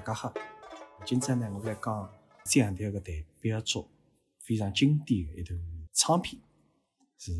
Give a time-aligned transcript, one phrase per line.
[0.00, 0.32] 家好，
[1.04, 2.10] 今朝呢，我来讲
[2.44, 3.88] 这样的一个代表作，
[4.38, 5.58] 非常经典的一段
[5.92, 6.40] 唱片，
[7.18, 7.32] 是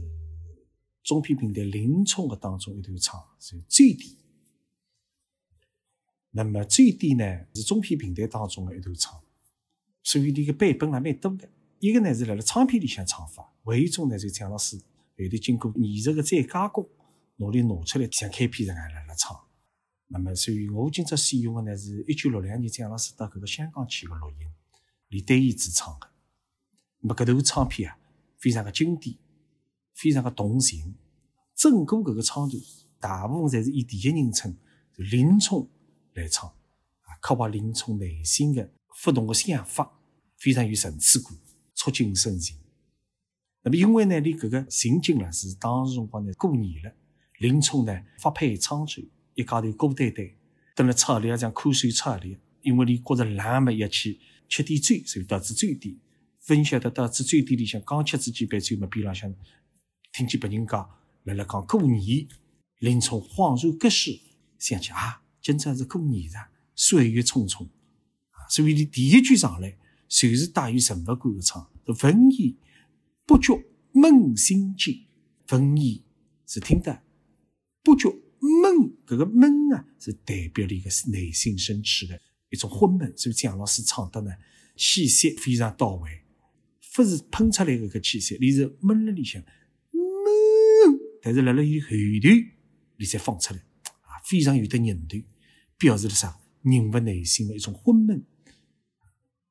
[1.02, 4.18] 中片平台林冲的当中一段唱，是最低。
[6.32, 9.20] 那么最低呢，是中片平台当中的一段唱，
[10.02, 11.48] 所以这个版本还蛮多的。
[11.78, 16.86] 一个呢是辣辣唱片里向唱法，还有一种呢就蒋老师后头经过艺术的再加工，
[17.36, 19.49] 努力拿出来像开篇这样辣辣唱。
[20.12, 24.38] 那么，所以我今朝选用的呢，是一九六两年蒋老师到搿个香港去个录音，
[25.06, 26.10] 李丹燕主唱的。
[26.98, 27.96] 那么搿头唱片啊，
[28.40, 29.16] 非常的经典，
[29.94, 30.96] 非常的动情。
[31.54, 32.60] 整个搿个唱段，
[32.98, 34.56] 大部分侪是以第一人称
[34.96, 35.70] 林冲
[36.14, 38.68] 来唱，啊，刻画林冲内心的
[39.04, 40.00] 不同的想法，
[40.38, 41.32] 非常有层次感，
[41.76, 42.58] 触景生情。
[43.62, 46.92] 那么，因为呢，离搿个情景呢，是当时辰光呢过年了，
[47.38, 49.08] 林冲呢发配沧州。
[49.34, 50.28] 一家头孤单单，
[50.74, 55.96] 蹲辣草里啊，样看守草里，因为你觉着冷没一起吃点醉，所以导致醉点。
[56.40, 59.32] 分晓得导致醉点里向刚吃之几杯酒嘛，边浪向
[60.12, 60.90] 听见别人讲，
[61.24, 62.26] 辣辣讲过年，
[62.78, 64.18] 林冲恍如隔世，
[64.58, 67.66] 想起啊，今朝是过年了，岁月匆匆
[68.30, 69.76] 啊，所以你第一句上来，
[70.08, 71.70] 就是带有人物感的唱，
[72.02, 72.54] 闻言
[73.26, 73.62] 不觉
[73.92, 75.06] 梦心惊，
[75.50, 76.00] 闻言
[76.46, 77.02] 是听得
[77.84, 78.08] 不觉。
[78.40, 83.12] 闷，搿个闷啊，是代表了一个内心深处的一种昏闷。
[83.16, 84.30] 所以蒋老师唱的呢，
[84.76, 86.22] 气息非常到位，
[86.94, 89.42] 不是喷出来搿个气息，你是闷了里向
[89.92, 92.28] 闷，但是辣辣伊后头，
[92.96, 93.60] 你才放出来
[94.02, 95.22] 啊，非常有的韧度，
[95.78, 96.38] 表示了啥？
[96.62, 98.22] 人物内心的一种昏闷。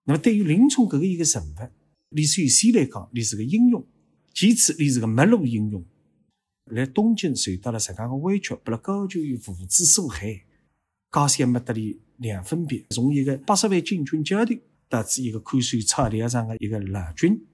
[0.03, 1.69] 那么对于林冲搿个一个人物，
[2.09, 3.81] 你首先来讲，你是个英雄；
[4.33, 5.83] 其次，你是个没落英雄。
[6.70, 8.56] 来东京受到了什样的委屈？
[8.64, 10.44] 被了高俅与父子所害，
[11.09, 14.53] 高三没得里两分别，从一个八十万禁军教头，
[14.88, 17.46] 导致一个看守草猎场的一个老军。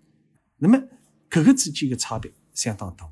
[0.57, 0.81] 那么，
[1.29, 3.09] 各个之间的差别相当大。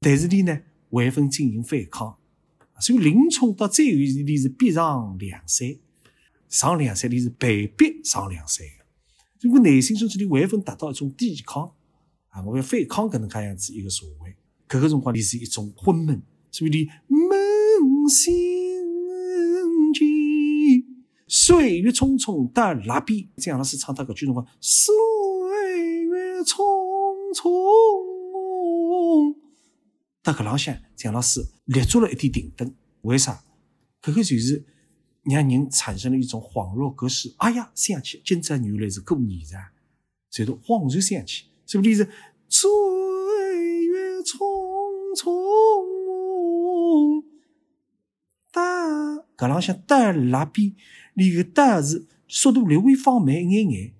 [0.00, 2.16] 但是你呢，还分进行反抗。
[2.80, 5.76] 所以林冲到最后你是逼上梁山，
[6.48, 8.66] 上梁山你是被逼上梁山。
[9.40, 11.72] 如果内心深处你还分达到一种抵抗
[12.28, 14.34] 啊，我要反抗搿能介样子一个社会。
[14.70, 16.22] 搿个辰光，你是一种昏闷，
[16.52, 18.32] 所以你扪心
[19.92, 20.86] 记，
[21.26, 23.28] 岁月匆匆到那边。
[23.36, 24.94] 蒋老师唱到搿句辰光，岁
[26.04, 26.54] 月匆
[27.34, 27.42] 匆。
[30.22, 32.72] 到搿浪向，蒋老师立足了一点停顿。
[33.00, 33.42] 为啥？
[34.00, 34.64] 搿个就是
[35.24, 37.34] 让人产生了一种恍若隔世。
[37.38, 39.72] 哎呀，想起今朝原来是过年噻，
[40.30, 42.08] 就是恍然想起，所以你是
[42.48, 43.39] 岁月匆。
[45.20, 47.22] 匆，
[48.50, 50.74] 哒，搿浪向哒拉边，
[51.12, 53.92] 你个哒字速度略微放慢一眼眼，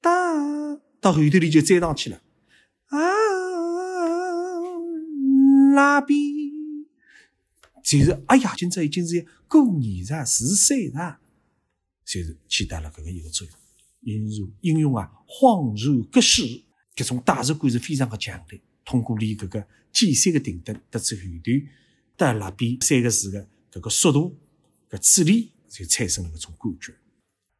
[0.00, 2.22] 哒，到后头里就追上去了，
[2.86, 3.00] 啊，
[5.74, 6.16] 拉边，
[7.82, 11.18] 就是哎呀，今朝已经是过年了，是岁了，
[12.04, 13.56] 就是起到了搿个一个作用。
[14.02, 16.62] 英雄英雄啊，恍如隔世，
[16.94, 18.60] 这种代入感是非常的强烈。
[18.84, 21.66] 通过你搿个简单的停顿，得知后头
[22.16, 24.36] 到那边三个字的搿个速度、
[24.90, 26.94] 搿处理，就产生了搿种感觉。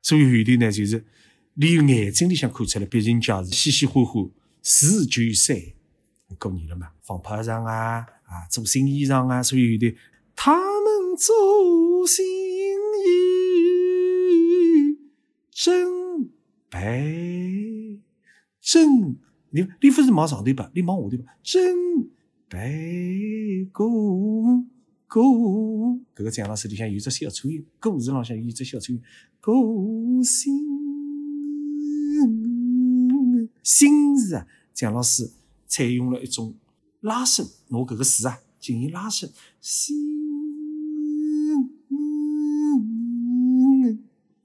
[0.02, 1.04] 所以后头呢，就是
[1.54, 4.30] 你眼睛里向看出来，别人家是嘻嘻哈哈，
[4.62, 5.56] 四九三
[6.38, 9.96] 过年了嘛，放炮仗啊，啊，做新衣裳啊，所以后头
[10.36, 12.24] 他们做新
[13.06, 13.08] 衣，
[15.52, 16.30] 真
[16.68, 17.02] 白，
[18.60, 19.16] 真。
[19.54, 20.68] 你你不是往上头吧？
[20.74, 21.36] 你往下头吧。
[21.44, 22.08] 真
[22.48, 22.58] 白
[23.72, 23.88] 过
[25.06, 25.22] 过，
[26.16, 29.00] 搿个蒋老师里向有只小抽音，歌词浪向有只小抽音，
[29.40, 29.54] 过
[30.24, 30.58] 心
[33.62, 35.30] 心字啊，蒋老师
[35.68, 36.56] 采用了一种
[37.00, 39.30] 拉伸，拿搿个字啊进行拉伸，
[39.60, 39.96] 心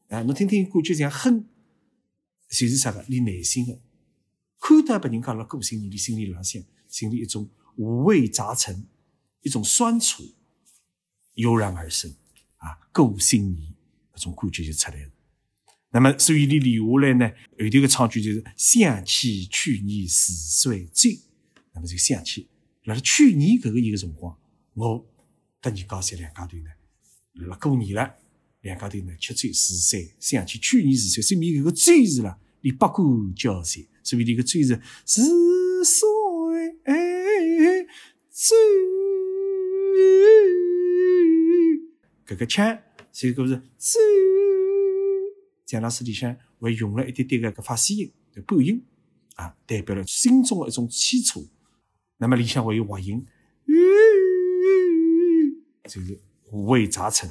[0.09, 1.45] 啊，侬听听感觉像哼，
[2.47, 3.03] 就是啥个？
[3.09, 3.79] 你内心的。
[4.69, 8.85] 看到别人讲了过新年，你心里浪向心里一种五味杂陈，
[9.41, 10.23] 一种酸楚
[11.33, 12.13] 油然而生
[12.57, 13.73] 啊，过新年
[14.13, 15.09] 那种感觉就出来了。
[15.91, 17.27] 那么，所以你留下来呢，
[17.57, 21.19] 后头个唱句就是想起去年似水醉。
[21.73, 22.47] 那么就想起，
[22.83, 24.37] 辣辣去年搿个一个辰光，
[24.75, 25.03] 我
[25.59, 26.69] 跟你讲三两家头呢，
[27.33, 28.15] 辣辣过年了，
[28.61, 33.63] 两家头呢吃醉似水，想起去年似水，说明搿个醉字了，你不敢交
[34.09, 34.17] 谁。
[34.17, 34.69] 所以这个醉是
[35.05, 35.21] 是
[35.83, 36.07] 水
[38.31, 38.57] 醉，
[42.25, 42.79] 这个腔，
[43.11, 44.01] 所以个是醉
[45.65, 48.83] 蒋老师里向还用了一点点个发声音的半音
[49.35, 51.47] 啊，代表了心中的一种凄楚。
[52.17, 53.23] 那么里向还有滑音，
[55.83, 56.19] 就是
[56.51, 57.29] 五味杂陈。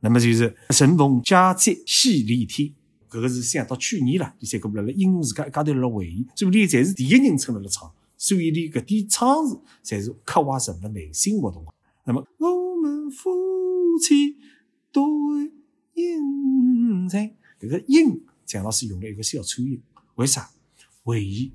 [0.00, 2.74] 那么就是神风佳节戏连天，
[3.12, 11.62] 搿个是想到去年了，第三个辣辣英雄自家一家头辣回忆，所以你侪是第一人称辣辣唱，所以你搿点唱词侪是刻画人物内心活动。
[12.06, 13.30] 那么我们夫
[14.00, 14.38] 妻
[14.90, 15.52] 多为
[15.92, 19.82] 英才，搿个音蒋老师用了一个小颤音，
[20.14, 20.50] 为啥？
[21.04, 21.52] 回忆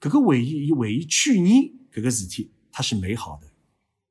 [0.00, 3.48] 搿个回忆，伊回忆去年搿个事体，它是美好的，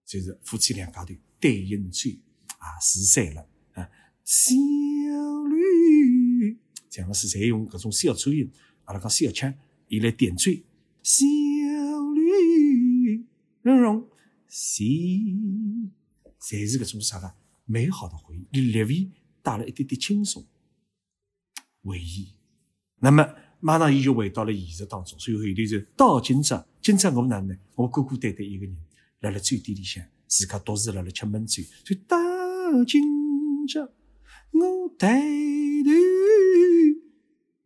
[0.06, 2.20] 就是夫妻两家头对饮醉
[2.58, 3.90] 啊，自散了啊，
[7.00, 8.52] 吕蒋老师侪用搿种小颤音，
[8.86, 9.54] 阿拉讲小腔，
[9.88, 10.64] 伊来点缀，
[11.02, 11.26] 小
[12.14, 13.26] 绿
[13.62, 14.08] 蓉蓉。
[14.48, 14.84] 喜，
[16.42, 17.32] 侪是搿种啥个
[17.66, 19.10] 美好的回忆，略微
[19.42, 20.46] 带了一点点轻松
[21.84, 22.34] 回忆。
[23.00, 27.58] 那么马上伊就回到了现实当中，所以后头就到今朝，今朝我哪能？
[27.76, 28.76] 我孤孤单单一个人，
[29.22, 31.64] 辣辣酒店里向，自家独自辣辣吃闷酒。
[31.86, 32.18] 就到
[32.86, 33.02] 今
[33.68, 33.82] 朝，
[34.52, 35.22] 我抬
[35.86, 35.92] 头，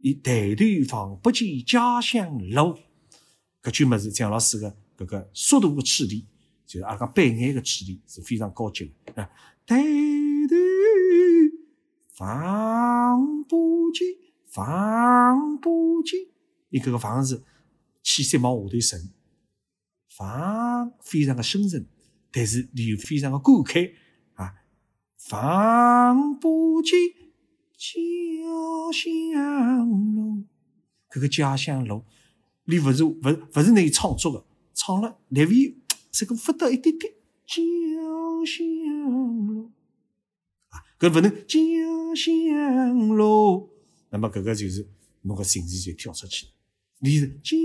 [0.03, 2.77] 一抬头望不见家乡路。
[3.61, 6.27] 搿句么是蒋老师的搿个速度的处理。
[6.65, 9.29] 就是阿拉讲背眼个处理是非常高级的啊！
[9.65, 10.55] 抬头
[12.19, 14.07] 望不见，
[14.55, 16.19] 望不见，
[16.69, 17.43] 你搿个房子
[18.01, 19.11] 气息往下头沉，
[20.19, 21.85] 望非常的深沉，
[22.31, 23.93] 但是你又非常的感慨
[24.33, 24.55] 啊！
[25.31, 26.97] 望不见
[27.83, 27.99] 家
[28.93, 30.45] 乡路，
[31.09, 32.05] 搿个家乡路，
[32.63, 35.75] 你勿是勿勿是你创作的，唱了略微。
[36.09, 37.13] 这 个发到一点点，
[37.45, 37.61] 家
[38.45, 39.69] 乡路
[40.69, 41.59] 啊，搿勿能家
[42.15, 43.69] 乡路，
[44.11, 44.87] 那么搿个就是
[45.23, 46.51] 侬个情绪就跳出去了。
[46.99, 47.57] 你是家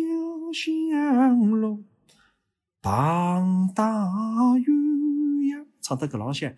[0.53, 1.85] 乡路，
[2.81, 3.85] 傍大
[4.57, 6.53] 鸳鸯，唱到搿浪向，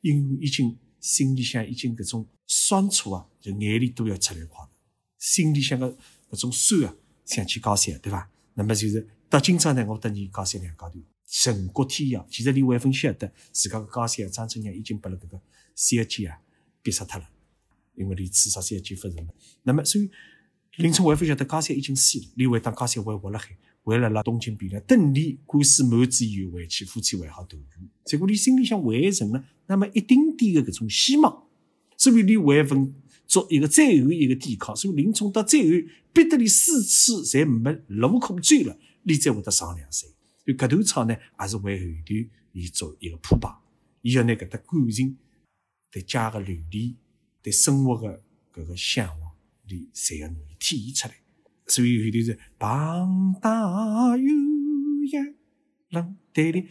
[0.00, 4.70] 因已经心里向已经搿种酸楚啊，就眼泪都要出来快了。
[5.18, 5.94] 心里向个
[6.30, 6.96] 搿种酸啊，
[7.26, 8.26] 想去高山，对伐？
[8.54, 10.98] 那么就是到今朝呢，我等你高山两高头。
[11.26, 15.38] 神国天涯，其实李伟峰晓得自家个家乡张春阳已经把了搿个
[15.74, 16.38] 三姐啊
[16.80, 17.28] 逼死脱了，
[17.96, 19.34] 因为李刺杀三姐夫人了。
[19.64, 20.10] 那么，所以
[20.76, 27.88] 林冲伟峰晓得高山已经死了，李伟当高山还活辣海，还辣辣东京汴梁等李官司满纸以后回去，夫妻还好团圆。
[28.06, 31.46] 结果你心里向还存了那么一丁点的搿种希望，
[31.96, 32.94] 所以李伟峰
[33.26, 34.74] 做一个最后一个抵抗。
[34.76, 40.08] 所以林冲到最后逼得你四次侪没路可追了，你才会得上梁山。
[40.44, 42.14] 就搿段唱呢，也是为后头
[42.52, 43.48] 伊做一个铺排，
[44.02, 45.16] 伊要拿搿搭感情、
[45.90, 46.94] 对家的留恋、
[47.42, 48.22] 对生活的
[48.52, 49.32] 搿个向往，
[49.68, 50.28] 你侪要
[50.58, 51.14] 体现出来。
[51.66, 54.28] 所以后头是傍大鸳
[55.10, 55.34] 鸯，
[55.88, 56.62] 冷对的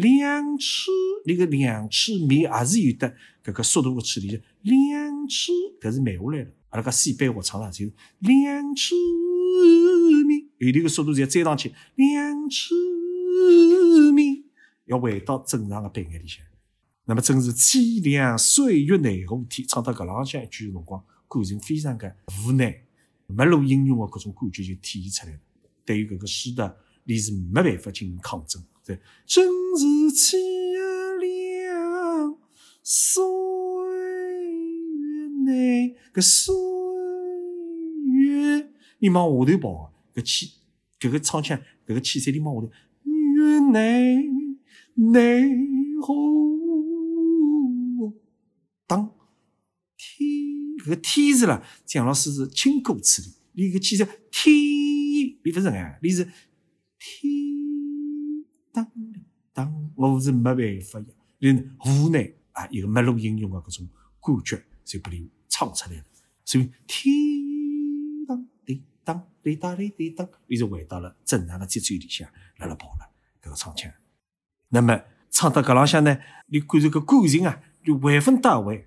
[0.00, 0.90] 两尺，
[1.26, 3.14] 那个两尺面也是有的
[3.44, 6.50] 搿个速度个处理，两尺搿是慢下来了。
[6.70, 8.94] 阿拉讲西北话唱了，就是两尺
[10.26, 12.74] 面，后头个速度就要追上去，两尺。
[14.12, 14.44] 面
[14.86, 16.44] 要回到正常的背眼里向，
[17.04, 22.82] 那么正是凄凉岁月难何天，唱到搿浪向一句的辰光，感情非常的无奈，
[23.26, 25.40] 没路英雄的搿种感觉就体现出来了。
[25.84, 28.62] 对于搿个诗的，你是没办法进行抗争。
[28.84, 29.46] 对，正
[29.76, 30.36] 是凄
[31.18, 32.36] 凉
[32.82, 33.22] 岁
[34.96, 36.54] 月内，搿岁
[38.04, 40.52] 月你往下头跑，搿气
[40.98, 42.72] 搿个唱腔，搿个气势你往下头。
[43.72, 44.16] 奈
[44.94, 45.48] 奈
[46.00, 46.14] 何？
[48.86, 49.14] 当
[49.96, 50.28] 天
[50.78, 53.28] 搿个天字啦，蒋老师是轻歌处理。
[53.52, 54.54] 你搿记着天，
[55.44, 56.32] 你勿是哎，你是天
[58.72, 58.90] 当
[59.52, 61.06] 当，我是没办法呀。
[61.38, 61.52] 你
[61.84, 63.88] 无奈啊，一个没路英雄的搿种
[64.20, 66.04] 感觉就拨你唱出来了。
[66.44, 67.12] 所以天
[68.26, 73.10] 当滴当滴答滴滴当，你就回到了正常的节奏里向，辣辣跑了。
[73.42, 73.90] 搿个唱腔，
[74.68, 78.86] 那么唱到搿浪向呢，你感受搿感情啊，就万分到位，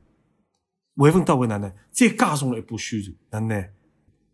[0.95, 1.73] 万分到位哪能？
[1.91, 3.69] 再加重了一把宣传，哪能？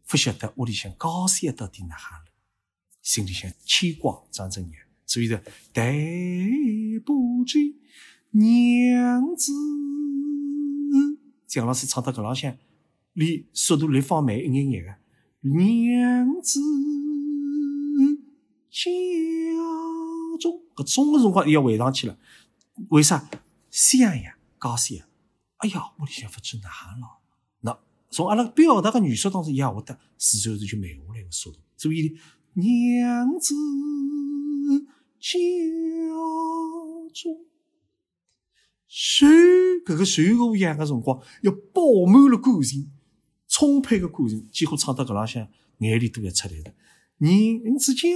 [0.05, 2.25] 不晓得屋里向高山到底哪哈了，
[3.01, 5.41] 心里向牵挂张真阳，所以说
[5.73, 7.75] 对不起
[8.29, 9.51] 娘子。
[11.47, 12.55] 蒋老师唱到搿浪向，
[13.13, 14.95] 你速度略放慢一眼眼个，
[15.49, 16.59] 娘子。
[20.39, 22.15] 中搿中个辰光又要回上去了，
[22.89, 23.27] 为啥？
[23.71, 24.99] 襄阳高山，
[25.57, 27.19] 哎呀，屋里向勿知哪了，
[27.61, 27.79] 那
[28.11, 31.57] 从阿拉表达个语速当中也会得自然而然就慢下来个速度。
[31.77, 32.15] 所以
[32.53, 33.55] 娘子
[35.19, 35.31] 家
[37.13, 37.45] 中，
[38.87, 39.25] 受
[39.85, 42.91] 搿个受个养个辰光，要饱满了感情，
[43.47, 45.47] 充沛个感情，几乎唱到搿浪向
[45.79, 46.73] 眼泪都要出来了。
[47.17, 48.07] 娘子家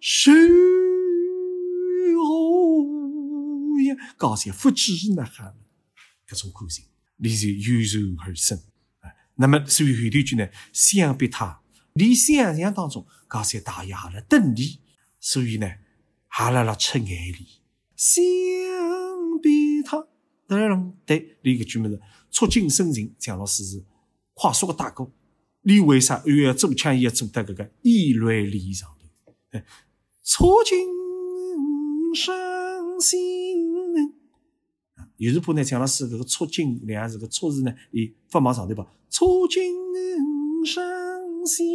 [0.00, 0.30] 受
[3.84, 5.56] 呀，高兴不知呐喊，
[6.28, 6.84] 搿种感情，
[7.16, 7.80] 里就油
[8.16, 8.60] 然而生。
[9.36, 11.62] 那么，所以后头句呢，相比他，
[11.94, 14.78] 你想象当中，刚才大爷哈了等你，
[15.18, 15.68] 所以呢，
[16.34, 17.38] 哈啦啦吃眼泪。
[17.94, 18.24] 相
[19.42, 20.08] 比他，
[20.46, 23.84] 当然对，另一个句么子，触景生情，蒋老师是
[24.32, 25.10] 快速的打歌。
[25.60, 29.34] 你为啥又要做腔，也要做到搿个意乱离上头？
[29.50, 29.62] 哎，
[30.22, 30.78] 触景
[32.14, 32.34] 伤
[32.98, 33.20] 心。
[35.18, 38.90] 有时怕呢，蒋老师搿个触景两个字个触字呢，伊发往上头跑。
[39.10, 39.62] 触景
[40.64, 40.82] 伤
[41.46, 41.66] 心，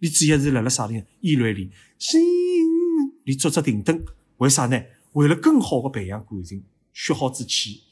[0.00, 1.02] 你主要是辣辣啥地方？
[1.20, 2.20] 意乱里心，
[3.26, 4.04] 你做只停顿，
[4.38, 4.80] 为啥呢？
[5.12, 7.82] 为了更好的培养感情，学好之气。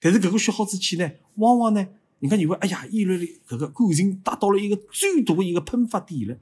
[0.00, 1.86] 但是搿个学好之气呢，往往呢，
[2.20, 6.38] 人家以为，哎呀，意乱里搿个感情达到了一个最大的一个喷发点了。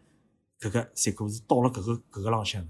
[0.60, 2.68] 搿个结果是到了搿个搿个浪向了，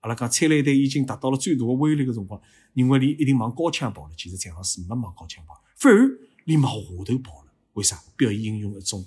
[0.00, 2.40] 阿拉讲催泪弹已经达到了最大的威力的辰光，
[2.74, 4.14] 认为你一定往高腔跑了。
[4.16, 7.52] 其实蒋老师没往高腔跑，反而你往下头跑了。
[7.72, 9.04] 为啥表现用一种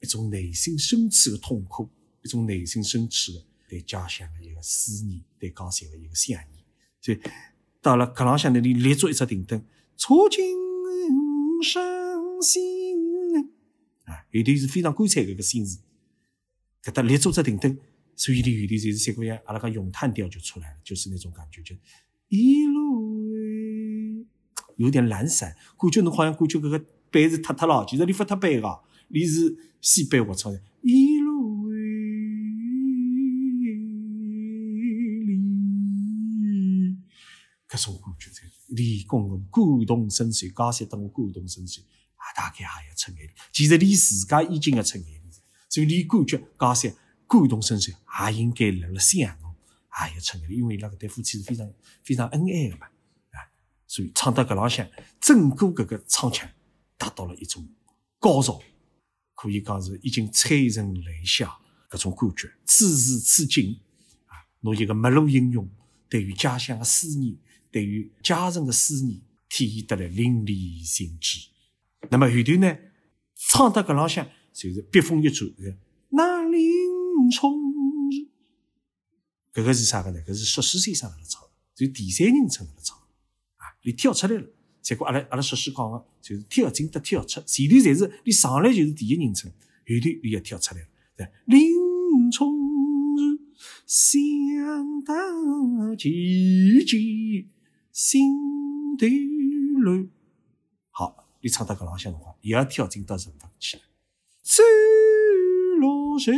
[0.00, 1.88] 一种内心深处的痛苦，
[2.22, 6.64] 一种内心深处的对家乡的一个思念，对江山的一个想念。
[7.00, 7.20] 所以
[7.80, 9.64] 到了搿浪向那里立足一只停顿，
[9.96, 10.42] 触景
[11.62, 11.82] 伤
[12.42, 13.50] 心
[14.04, 14.26] 啊！
[14.30, 15.78] 有的是非常干脆搿个心事，
[16.82, 17.78] 搿搭立足只停顿，
[18.14, 21.74] 所以里有的就是三个样，阿拉讲咏叹调就出来了，就是那种感觉，就
[22.28, 24.26] 一路
[24.76, 26.84] 有点懒散，感觉侬好像感觉搿个。
[27.08, 30.60] 背是塌塌了，其实你不塌背个，你是西背我操的。
[37.68, 41.80] 搿种感觉在，李公公感动深邃，高山等我感动深邃，
[42.16, 43.34] 啊，大概也要出眼泪。
[43.52, 45.22] 其实你自家已经要出眼泪，
[45.68, 46.94] 所以你感觉高山
[47.26, 47.94] 感动深邃，
[48.30, 49.54] 也应该辣辣想侬，
[50.08, 51.70] 也要出眼泪，因为那个对夫妻是非常
[52.02, 52.86] 非常恩爱的嘛，
[53.30, 53.38] 啊，
[53.86, 54.88] 所以唱到搿浪向，
[55.20, 56.48] 整个搿个唱腔。
[56.98, 57.68] 达到了一种
[58.18, 58.58] 高潮，
[59.34, 61.54] 可以讲是已经催人泪下
[61.90, 62.50] 搿种感觉。
[62.64, 63.78] 此时此景
[64.24, 65.68] 啊，侬一个没路英雄
[66.08, 67.36] 对于家乡的思念，
[67.76, 71.46] 对于家人的思念，体现得来淋漓尽致。
[72.08, 72.74] 那么后头呢，
[73.34, 75.46] 唱到搿浪向就是笔锋一转，
[76.08, 76.62] 那林
[77.30, 77.52] 冲
[78.10, 78.32] 日，
[79.52, 80.18] 搿个是啥个呢？
[80.26, 81.42] 搿是硕士先生辣辣唱，
[81.74, 82.96] 就第三人称辣辣唱
[83.56, 84.46] 啊，你跳出来了。
[84.80, 90.88] 结果阿拉阿拉硕士讲个，就是跳进得跳出，前头侪是你上来就是第一人称，后头你要跳出来了。
[91.14, 92.56] 对，林冲
[93.18, 93.38] 日
[93.86, 95.14] 想到
[95.94, 96.08] 姐
[96.86, 97.46] 姐
[97.96, 98.28] 心
[98.98, 99.06] 头
[99.80, 100.10] 乱。
[100.90, 103.82] 好，你唱到搿浪向的话，也要跳进到人物去了。
[104.42, 104.62] 走
[105.80, 106.34] 落水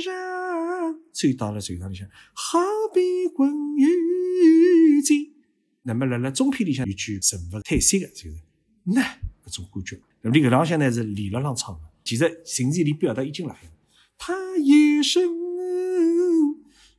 [0.00, 0.12] 上，
[1.10, 2.58] 走到了水上里向，好
[2.92, 5.32] 比滚雨金。
[5.80, 8.36] 那么，辣辣中篇里向有句人物特色的，就是
[8.84, 9.00] 那
[9.46, 9.98] 搿种感觉。
[10.20, 13.70] 那么，你搿浪向呢是李乐浪唱的，其实情节里表达已经来了。
[14.18, 15.22] 他一声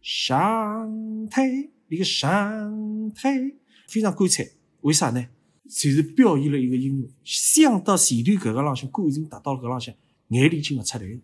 [0.01, 3.53] 上台，一个上台
[3.93, 4.53] 非常干脆。
[4.81, 5.23] 为啥呢？
[5.69, 7.07] 就是表现了一个音乐。
[7.23, 9.93] 想到前头搿个浪向感情达到了搿浪向，
[10.29, 11.19] 眼泪就勿出来了。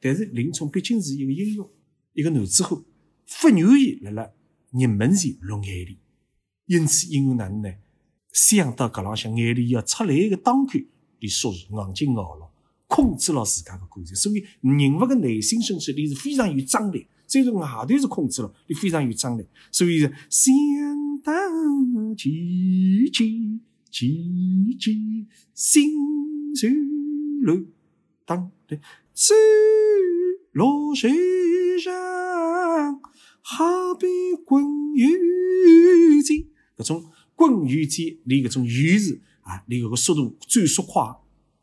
[0.00, 1.68] 但是林冲毕竟是一个英雄，
[2.12, 2.78] 一个男子汉，
[3.40, 4.30] 不愿意辣辣
[4.72, 5.96] 入门前落眼泪。
[6.66, 7.72] 因此，因为哪能呢？
[8.32, 10.78] 想到搿浪向眼泪要出来一个当口，
[11.20, 12.50] 你说是硬劲熬了，
[12.86, 17.06] 控制了自家的感情，所以人物的内心深处你是非常有张力。
[17.26, 19.46] 虽然外头是控制了，你非常有张力。
[19.70, 20.52] 所以是想
[21.24, 21.32] 到
[22.16, 22.30] 姐
[23.12, 23.24] 姐，
[23.90, 24.08] 姐
[24.78, 24.92] 姐
[25.54, 25.92] 心
[26.56, 26.68] 随
[27.42, 27.64] 乱，
[28.26, 28.76] 当的
[29.12, 29.34] 走
[30.50, 31.10] 落水
[31.78, 31.92] 上，
[33.40, 34.06] 好比
[34.44, 34.64] 滚
[34.94, 36.48] 雨金。
[36.76, 37.04] 搿种
[37.36, 41.02] 滚雨间，连搿种雨字啊，连搿个速度转速快，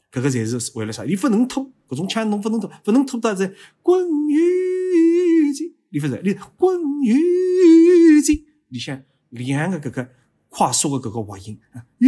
[0.09, 1.03] 搿个才是为了啥？
[1.03, 6.21] 你不能拖，搿种腔侬不能拖，不能拖到在滚雨间，你不是？
[6.23, 10.09] 你滚雨间，里向两个搿个
[10.49, 12.07] 快速的搿个滑音啊，吁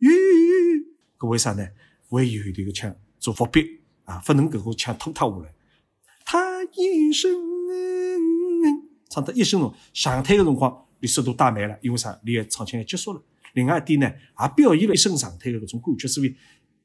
[0.00, 0.08] 吁，
[1.18, 1.66] 搿为啥呢？
[2.10, 5.54] 为后头个腔做伏笔啊，勿能搿个腔拖脱下来。
[6.24, 7.30] 他一声
[9.08, 10.86] 唱到一声上台个辰光。
[11.02, 12.20] 你速度打慢了，因为啥？
[12.24, 13.22] 你的唱腔要结束了。
[13.54, 16.06] 另外一点呢，也表现了一声上台的搿种感觉。
[16.06, 16.36] 所以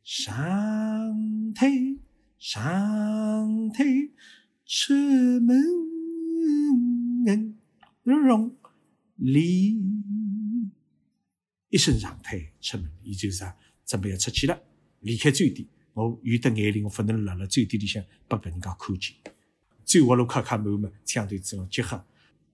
[0.04, 0.34] 上
[1.54, 1.70] 台，
[2.40, 3.84] 上台，
[4.66, 4.94] 出
[5.42, 5.62] 门
[8.04, 8.56] 容
[9.16, 9.78] 里，
[11.70, 14.62] 一声长腿出门，伊就是啥，准备要出去了，
[15.02, 15.68] 离开酒店。
[15.94, 19.16] 我有得眼力，我不能辣辣酒店里向不被人家看见。
[19.86, 22.06] 走下路咔咔门嘛，枪对子结合，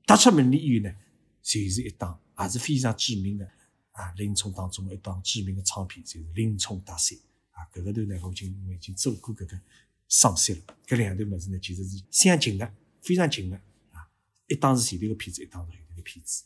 [0.06, 0.96] 踏出门里以后呢，
[1.41, 3.50] 就是一档也是非常知名的
[3.94, 7.15] 啊，林冲当中一档知名的唱片，就是《林冲大赛》
[7.51, 7.65] 啊。
[7.74, 9.60] 搿个头呢，我已经我已经做过搿个
[10.08, 10.60] 赏析了。
[10.86, 13.56] 搿两段物事呢，其实是相近的，非常近的
[13.89, 14.08] 啊。
[14.48, 16.44] 一档是前头个片子，一档是后头个片子。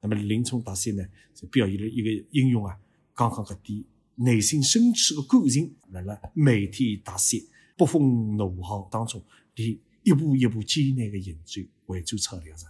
[0.00, 2.78] 那么《林冲大赛》呢，就表现了一个英雄啊，
[3.14, 3.84] 刚刚搿点。
[4.20, 7.38] 内心深处的感情，辣辣每天大赛、
[7.76, 9.24] 暴风怒号当中，
[9.54, 12.68] 以一步一步艰难的行走，为走出历程，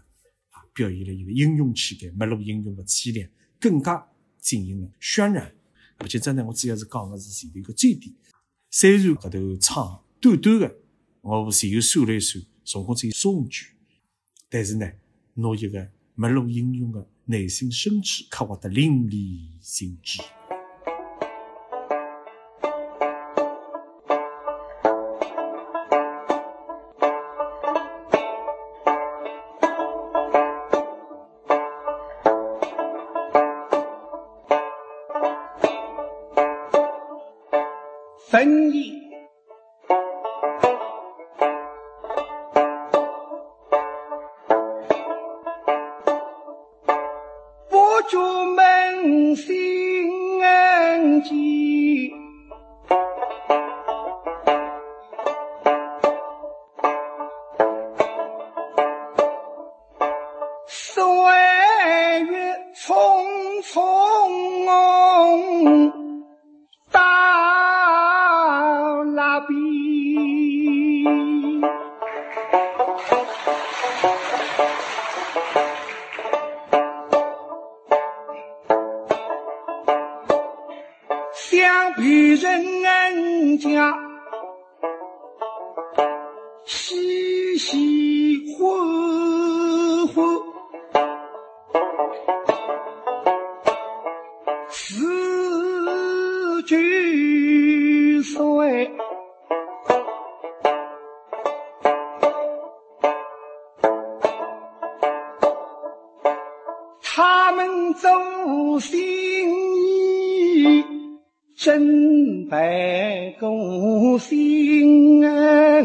[0.51, 3.27] 啊，表现了一个英雄气概，没落英雄的凄凉，
[3.59, 4.07] 更加
[4.39, 5.51] 进行了渲染。
[5.97, 8.15] 而且，这呢，我主要是讲的是前头一个最点。
[8.71, 10.77] 虽然搿头唱短短的，
[11.23, 13.69] 我前后算了一算，总共只有三句，
[14.51, 14.87] 但是呢，
[15.33, 20.23] 拿一个没落英雄的内心深处刻画的淋漓尽致。
[107.59, 108.09] 们走
[108.79, 108.97] 心
[110.65, 110.85] 意，
[111.57, 115.81] 真白高心、啊，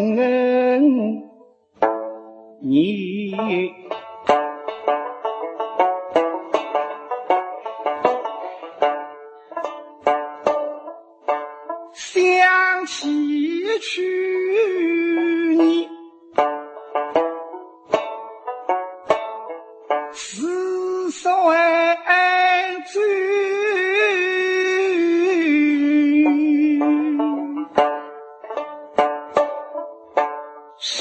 [2.62, 3.33] 你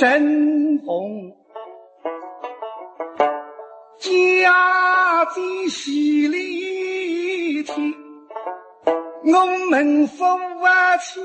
[0.02, 1.32] 身逢
[4.00, 7.94] 家在西里天，
[9.22, 10.24] 我们夫
[10.98, 11.20] 妻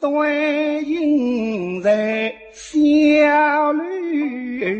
[0.00, 2.70] 端饮在小
[3.74, 3.84] 楼
[4.60, 4.72] 馆。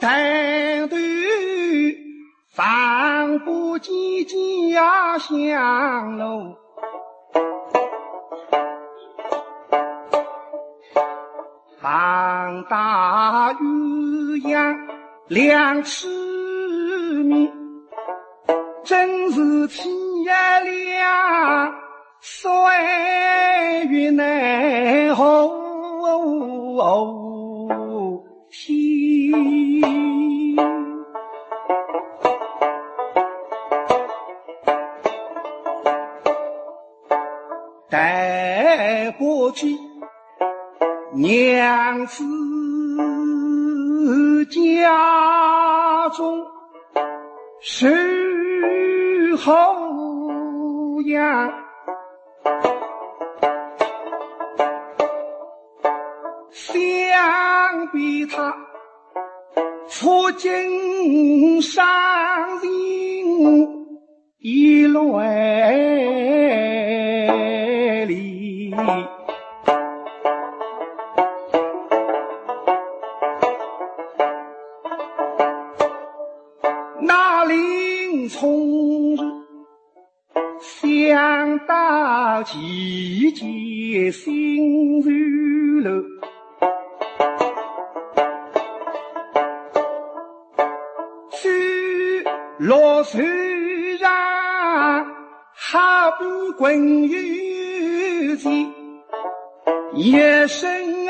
[0.00, 0.96] 抬头
[2.50, 3.92] 放不见
[4.72, 6.56] 家乡路，
[11.80, 13.62] 放大鸳
[14.42, 14.76] 鸯
[15.28, 16.08] 两尺
[17.24, 17.50] 米，
[18.84, 19.92] 真是天
[20.64, 21.74] 亮
[22.20, 22.50] 岁
[23.88, 25.64] 月难红。
[28.56, 29.32] 听，
[37.90, 39.76] 待过去，
[41.14, 42.22] 娘子
[44.46, 46.46] 家中
[47.60, 47.88] 守
[49.36, 51.63] 后养。
[58.26, 58.54] 他
[59.88, 61.84] 赴金山
[62.62, 63.68] 林
[64.38, 65.18] 一路
[68.06, 68.74] 里，
[77.00, 79.16] 那林冲
[80.60, 86.13] 想到季节心如了。
[93.04, 94.10] 虽然，
[95.54, 98.72] 好不滚有钱，
[99.94, 100.12] 一
[100.48, 101.06] 生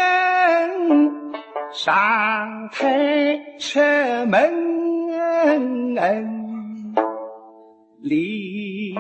[1.73, 3.79] 上台出
[4.27, 5.95] 门
[8.03, 8.95] 里。